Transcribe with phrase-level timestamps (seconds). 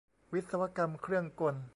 [0.33, 1.55] วิศวกรรมเครื่องกล